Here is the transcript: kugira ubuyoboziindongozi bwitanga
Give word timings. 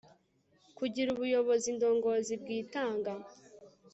kugira 0.77 1.07
ubuyoboziindongozi 1.11 2.33
bwitanga 2.41 3.11